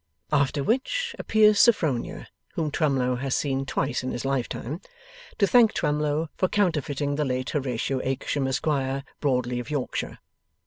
[0.33, 4.81] After which, appears Sophronia (whom Twemlow has seen twice in his lifetime),
[5.37, 10.17] to thank Twemlow for counterfeiting the late Horatio Akershem Esquire, broadly of Yorkshire.